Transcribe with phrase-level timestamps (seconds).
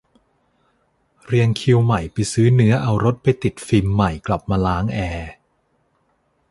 [1.25, 5.29] เรียงคิวใหม่ไปซื้อเนื้อเอารถไปติดฟิล์มใหม่กลับมาล้างแอร์